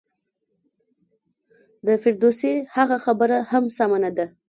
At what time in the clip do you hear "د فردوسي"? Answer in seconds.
1.85-2.53